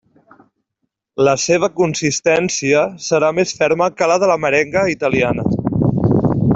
[1.27, 5.49] La seva consistència serà més ferma que la de la merenga italiana.